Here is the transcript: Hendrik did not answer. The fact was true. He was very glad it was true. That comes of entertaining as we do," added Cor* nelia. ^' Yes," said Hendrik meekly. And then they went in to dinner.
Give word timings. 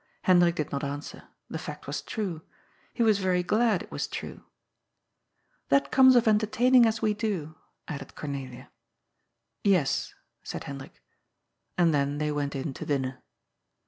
Hendrik 0.23 0.55
did 0.55 0.71
not 0.71 0.83
answer. 0.83 1.25
The 1.47 1.59
fact 1.59 1.85
was 1.85 2.01
true. 2.01 2.41
He 2.91 3.03
was 3.03 3.19
very 3.19 3.43
glad 3.43 3.83
it 3.83 3.91
was 3.91 4.07
true. 4.07 4.43
That 5.69 5.91
comes 5.91 6.15
of 6.15 6.27
entertaining 6.27 6.87
as 6.87 7.03
we 7.03 7.13
do," 7.13 7.53
added 7.87 8.15
Cor* 8.15 8.27
nelia. 8.27 8.63
^' 8.63 8.67
Yes," 9.63 10.15
said 10.41 10.63
Hendrik 10.63 10.93
meekly. 10.93 11.03
And 11.77 11.93
then 11.93 12.17
they 12.17 12.31
went 12.31 12.55
in 12.55 12.73
to 12.73 12.83
dinner. 12.87 13.21